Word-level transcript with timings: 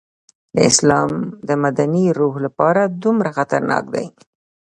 د 0.55 0.57
اسلام 0.69 1.11
د 1.47 1.49
مدني 1.63 2.05
روح 2.19 2.35
لپاره 2.45 2.81
دومره 3.03 3.29
خطرناک 3.37 3.83
دی. 3.95 4.05